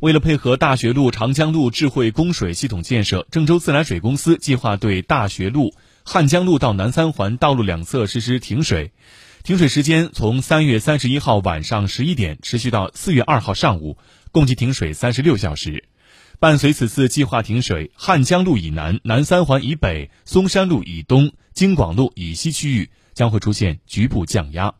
[0.00, 5.74] 为了配合大学路长江路智慧供水系统建设郑州自来水公司计划对大学路
[6.04, 8.92] 汉江路到南三环道路两侧实施停水。
[9.42, 13.98] 停水时间从三月三十一号晚上十一点持续到四月二号上午
[14.30, 15.88] 共计停水三十六小时。
[16.38, 24.78] 伴随此次计划停水汉江路以南南三环以北嵩山路以东京广路以西区域将会出现局部降压。